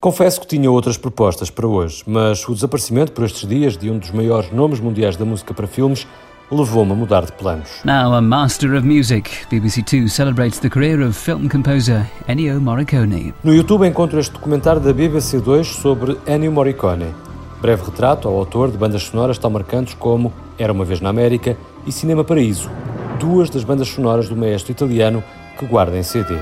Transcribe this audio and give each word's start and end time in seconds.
Confesso 0.00 0.40
que 0.40 0.46
tinha 0.46 0.70
outras 0.70 0.96
propostas 0.96 1.50
para 1.50 1.66
hoje, 1.66 2.04
mas 2.06 2.48
o 2.48 2.54
desaparecimento 2.54 3.10
por 3.10 3.24
estes 3.24 3.48
dias 3.48 3.76
de 3.76 3.90
um 3.90 3.98
dos 3.98 4.12
maiores 4.12 4.52
nomes 4.52 4.78
mundiais 4.78 5.16
da 5.16 5.24
música 5.24 5.52
para 5.52 5.66
filmes 5.66 6.06
levou-me 6.52 6.92
a 6.92 6.94
mudar 6.94 7.26
de 7.26 7.32
planos. 7.32 7.68
Now 7.84 8.14
a 8.14 8.20
master 8.20 8.76
of 8.76 8.86
music, 8.86 9.28
BBC 9.50 9.82
Two 9.82 10.08
celebrates 10.08 10.60
the 10.60 10.70
career 10.70 11.00
of 11.04 11.18
film 11.18 11.48
composer 11.48 12.06
Ennio 12.28 12.60
Morricone. 12.60 13.34
No 13.42 13.52
YouTube 13.52 13.88
encontro 13.88 14.20
este 14.20 14.34
documentário 14.34 14.80
da 14.80 14.92
BBC 14.92 15.40
2 15.40 15.66
sobre 15.66 16.16
Ennio 16.28 16.52
Morricone. 16.52 17.12
Breve 17.60 17.82
retrato 17.86 18.28
ao 18.28 18.36
autor 18.36 18.70
de 18.70 18.78
bandas 18.78 19.02
sonoras 19.02 19.36
tão 19.36 19.50
marcantes 19.50 19.94
como 19.94 20.32
Era 20.56 20.72
uma 20.72 20.84
vez 20.84 21.00
na 21.00 21.10
América 21.10 21.56
e 21.84 21.90
Cinema 21.90 22.22
Paraíso, 22.22 22.70
duas 23.18 23.50
das 23.50 23.64
bandas 23.64 23.88
sonoras 23.88 24.28
do 24.28 24.36
maestro 24.36 24.70
italiano 24.70 25.24
que 25.58 25.66
guarda 25.66 25.98
em 25.98 26.04
CD. 26.04 26.36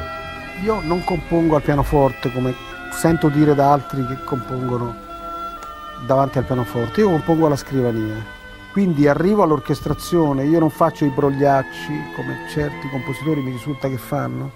Io 0.62 0.80
non 0.82 1.00
compongo 1.00 1.54
al 1.54 1.62
pianoforte 1.62 2.30
come 2.30 2.54
sento 2.93 3.29
dire 3.29 3.55
da 3.55 3.73
altri 3.73 4.07
che 4.07 4.23
compongono 4.25 4.95
davanti 6.06 6.38
al 6.38 6.45
pianoforte, 6.45 7.01
io 7.01 7.10
compongo 7.10 7.47
alla 7.47 7.56
scrivania. 7.56 8.34
Quindi 8.73 9.09
arrivo 9.09 9.43
all'orchestrazione, 9.43 10.45
io 10.45 10.59
non 10.59 10.70
faccio 10.70 11.05
i 11.05 11.09
brogliacci 11.09 11.93
come 12.15 12.46
certi 12.51 12.88
compositori 12.91 13.41
mi 13.41 13.51
risulta 13.51 13.88
che 13.88 13.96
fanno, 13.96 14.51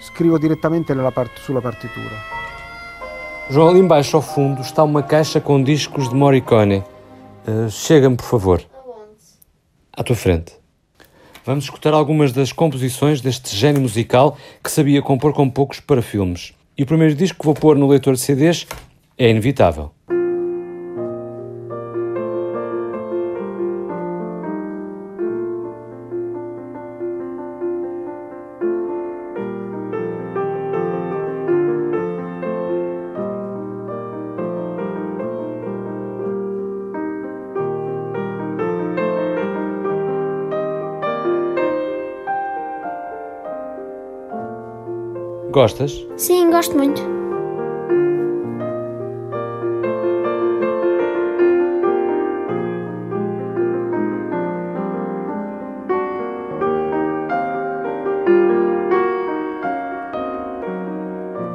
scrivo 0.00 0.38
direttamente 0.38 0.94
part 1.12 1.38
sulla 1.38 1.60
partitura. 1.60 2.36
João, 3.50 3.68
ali 3.68 3.78
embaixo 3.78 4.16
ao 4.16 4.22
fundo 4.22 4.60
está 4.60 4.82
uma 4.82 5.02
caixa 5.02 5.40
com 5.40 5.62
discos 5.62 6.08
de 6.08 6.14
Morricone. 6.14 6.84
Uh, 7.46 7.70
Chega-me, 7.70 8.16
por 8.16 8.26
favor. 8.26 8.62
À 9.96 10.02
tua 10.02 10.14
frente. 10.14 10.52
Vamos 11.46 11.64
escutar 11.64 11.94
algumas 11.94 12.30
das 12.30 12.52
composições 12.52 13.22
deste 13.22 13.56
gênio 13.56 13.80
musical 13.80 14.36
que 14.62 14.70
sabia 14.70 15.00
compor 15.00 15.32
com 15.32 15.48
poucos 15.48 15.80
para 15.80 16.02
filmes. 16.02 16.52
E 16.78 16.84
o 16.84 16.86
primeiro 16.86 17.12
disco 17.12 17.40
que 17.40 17.44
vou 17.44 17.54
pôr 17.54 17.76
no 17.76 17.88
leitor 17.88 18.14
de 18.14 18.20
CDs 18.20 18.64
é 19.18 19.28
inevitável. 19.28 19.90
Gostas? 45.50 46.06
Sim, 46.16 46.50
gosto 46.50 46.76
muito. 46.76 47.00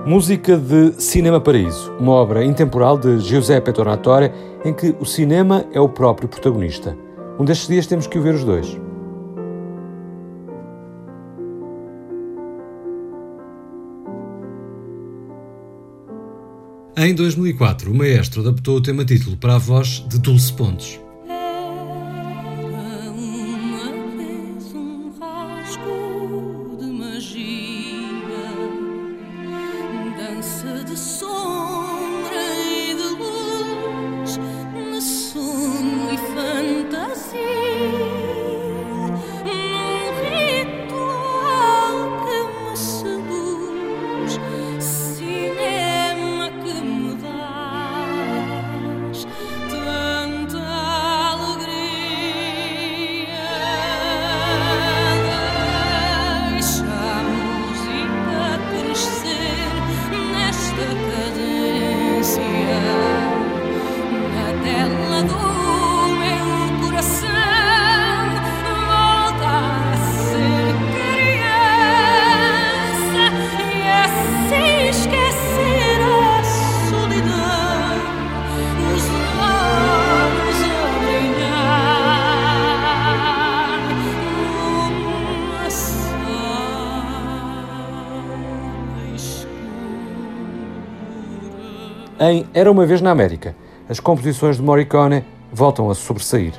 Música 0.05 0.57
de 0.57 0.91
Cinema 1.01 1.39
Paraíso, 1.39 1.91
uma 1.99 2.11
obra 2.13 2.43
intemporal 2.43 2.97
de 2.97 3.19
Giuseppe 3.19 3.71
Tornatore 3.71 4.31
em 4.65 4.73
que 4.73 4.95
o 4.99 5.05
cinema 5.05 5.65
é 5.71 5.79
o 5.79 5.89
próprio 5.89 6.27
protagonista. 6.27 6.97
Um 7.39 7.45
destes 7.45 7.67
dias 7.67 7.87
temos 7.87 8.05
que 8.05 8.17
ouvir 8.17 8.33
os 8.33 8.43
dois. 8.43 8.77
Em 16.95 17.15
2004, 17.15 17.91
o 17.91 17.95
maestro 17.95 18.41
adaptou 18.41 18.77
o 18.77 18.81
tema 18.81 19.03
título 19.03 19.35
para 19.35 19.55
a 19.55 19.57
voz 19.57 20.05
de 20.07 20.19
Dulce 20.19 20.53
Pontes. 20.53 20.99
Em 92.25 92.45
Era 92.53 92.71
uma 92.71 92.85
vez 92.85 93.01
na 93.01 93.11
América, 93.11 93.53
as 93.89 93.99
composições 93.99 94.55
de 94.55 94.63
Morricone 94.63 95.25
voltam 95.51 95.89
a 95.89 95.93
sobressair. 95.93 96.53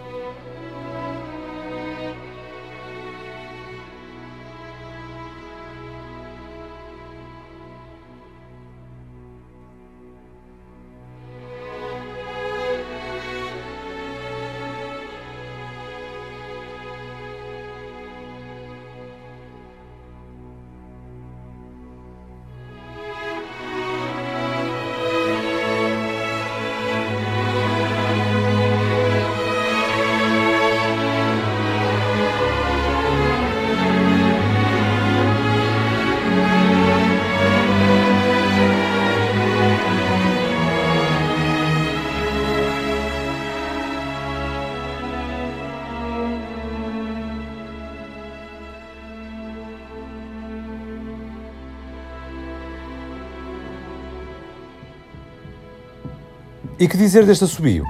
E 56.77 56.89
que 56.89 56.97
dizer 56.97 57.25
deste 57.25 57.45
assobio? 57.45 57.87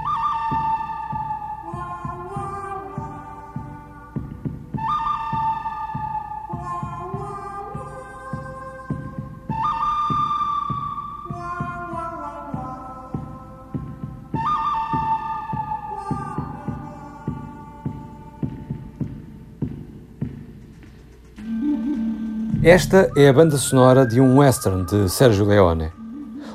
Esta 22.63 23.11
é 23.17 23.27
a 23.27 23.33
banda 23.33 23.57
sonora 23.57 24.05
de 24.05 24.21
um 24.21 24.37
western 24.37 24.85
de 24.85 25.09
Sergio 25.09 25.45
Leone. 25.45 26.04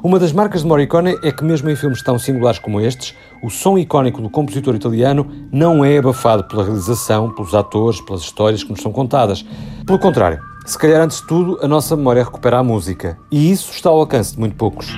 Uma 0.02 0.19
das 0.19 0.32
marcas 0.32 0.62
de 0.62 0.67
Morricone 0.67 1.19
é 1.23 1.31
que, 1.31 1.44
mesmo 1.44 1.69
em 1.69 1.76
filmes 1.76 2.02
tão 2.02 2.19
singulares 2.19 2.58
como 2.58 2.81
estes, 2.81 3.14
o 3.43 3.50
som 3.50 3.76
icónico 3.76 4.23
do 4.23 4.31
compositor 4.31 4.75
italiano 4.75 5.31
não 5.52 5.85
é 5.85 5.99
abafado 5.99 6.44
pela 6.44 6.64
realização, 6.64 7.31
pelos 7.31 7.55
atores, 7.55 8.00
pelas 8.00 8.23
histórias 8.23 8.64
que 8.64 8.70
nos 8.70 8.81
são 8.81 8.93
contadas. 8.93 9.44
Pelo 9.85 9.99
contrário, 9.99 10.41
se 10.64 10.79
calhar 10.79 11.02
antes 11.02 11.20
de 11.20 11.26
tudo, 11.26 11.58
a 11.62 11.69
nossa 11.69 11.94
memória 11.97 12.25
recupera 12.25 12.58
a 12.58 12.64
música. 12.64 13.19
E 13.31 13.50
isso 13.50 13.70
está 13.73 13.91
ao 13.91 14.00
alcance 14.00 14.32
de 14.32 14.41
muito 14.41 14.56
poucos. 14.56 14.91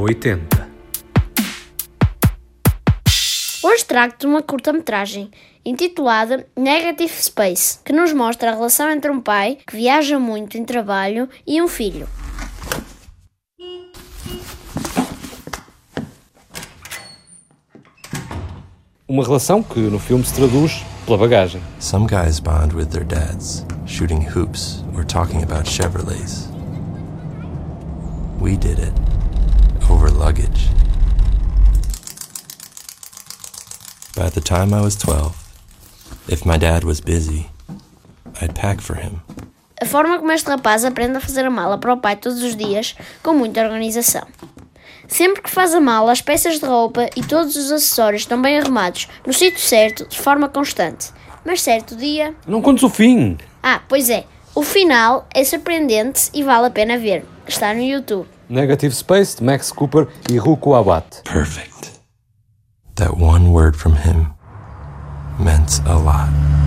80. 0.00 0.70
Hoje 3.62 3.84
trago-te 3.84 4.26
uma 4.26 4.42
curta-metragem 4.42 5.30
intitulada 5.64 6.46
Negative 6.56 7.12
Space, 7.12 7.78
que 7.84 7.92
nos 7.92 8.12
mostra 8.12 8.50
a 8.50 8.54
relação 8.54 8.90
entre 8.90 9.10
um 9.10 9.20
pai 9.20 9.58
que 9.66 9.76
viaja 9.76 10.18
muito 10.18 10.56
em 10.56 10.64
trabalho 10.64 11.28
e 11.46 11.60
um 11.60 11.68
filho. 11.68 12.08
Uma 19.06 19.24
relação 19.24 19.62
que 19.62 19.80
no 19.80 19.98
filme 19.98 20.24
se 20.24 20.34
traduz 20.34 20.84
pela 21.04 21.18
bagagem. 21.18 21.60
Some 21.80 22.06
guys 22.06 22.40
bond 22.40 22.74
with 22.74 22.86
their 22.86 23.04
dads, 23.04 23.66
shooting 23.84 24.24
hoops 24.24 24.84
or 24.96 25.04
talking 25.04 25.42
about 25.42 25.68
Chevrolets. 25.68 26.48
We 28.40 28.56
did 28.56 28.78
it 28.78 29.09
over 29.90 30.08
luggage. 30.10 30.68
By 34.14 34.28
the 34.30 34.40
time 34.40 34.72
I 34.72 34.80
was 34.80 34.96
12, 34.96 35.34
if 36.28 36.46
my 36.46 36.56
dad 36.56 36.84
was 36.84 37.00
busy, 37.00 37.50
I'd 38.40 38.54
pack 38.54 38.80
for 38.80 38.94
him. 38.94 39.20
A 39.80 39.86
forma 39.86 40.18
como 40.18 40.30
este 40.32 40.48
rapaz 40.48 40.84
aprende 40.84 41.16
a 41.16 41.20
fazer 41.20 41.44
a 41.44 41.50
mala 41.50 41.78
para 41.78 41.92
o 41.92 41.96
pai 41.96 42.16
todos 42.16 42.42
os 42.42 42.54
dias, 42.54 42.94
com 43.22 43.32
muita 43.34 43.62
organização. 43.62 44.26
Sempre 45.08 45.42
que 45.42 45.50
faz 45.50 45.74
a 45.74 45.80
mala, 45.80 46.12
as 46.12 46.20
peças 46.20 46.60
de 46.60 46.66
roupa 46.66 47.08
e 47.16 47.22
todos 47.22 47.56
os 47.56 47.72
acessórios 47.72 48.22
estão 48.22 48.40
bem 48.40 48.58
arrumados, 48.58 49.08
no 49.26 49.32
sítio 49.32 49.60
certo, 49.60 50.06
de 50.06 50.18
forma 50.18 50.48
constante. 50.48 51.10
Mas 51.44 51.62
certo 51.62 51.96
dia. 51.96 52.34
Não 52.46 52.60
contes 52.60 52.84
o 52.84 52.90
fim! 52.90 53.38
Ah, 53.62 53.80
pois 53.88 54.10
é. 54.10 54.24
O 54.54 54.62
final 54.62 55.26
é 55.34 55.42
surpreendente 55.42 56.28
e 56.34 56.42
vale 56.42 56.66
a 56.66 56.70
pena 56.70 56.98
ver. 56.98 57.24
Está 57.46 57.72
no 57.72 57.80
YouTube. 57.80 58.28
Negative 58.50 58.92
Space 58.92 59.40
Max 59.40 59.70
Cooper 59.70 60.08
e 60.28 60.40
Ruko 60.40 60.74
Abate. 60.74 61.22
Perfect. 61.24 62.00
That 62.96 63.16
one 63.16 63.52
word 63.52 63.76
from 63.76 63.94
him 63.94 64.34
meant 65.38 65.78
a 65.86 65.96
lot. 65.96 66.59